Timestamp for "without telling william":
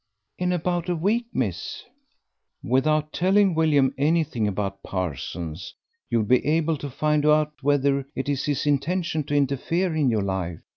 2.63-3.93